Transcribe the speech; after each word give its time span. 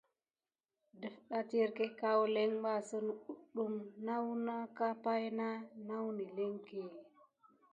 Dəfɗa 1.01 1.37
étirké 1.43 1.85
kaoulin 1.99 2.53
bà 2.63 2.73
sine 2.87 3.13
kume 3.53 3.81
nà 4.05 4.13
wuna 4.25 4.55
ka 4.77 4.87
pay 5.03 5.23
nà 5.39 5.47
nane 5.87 6.23
kilenké. 6.33 6.79